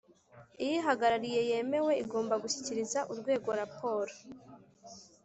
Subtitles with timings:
[0.63, 4.13] iyihagarariye yemewe igomba gushyikiriza urwego raporo